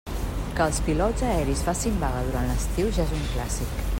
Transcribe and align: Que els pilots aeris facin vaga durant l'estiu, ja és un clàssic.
Que 0.59 0.63
els 0.67 0.79
pilots 0.87 1.25
aeris 1.27 1.61
facin 1.69 2.01
vaga 2.05 2.25
durant 2.31 2.51
l'estiu, 2.53 2.93
ja 2.99 3.07
és 3.09 3.17
un 3.21 3.29
clàssic. 3.37 3.81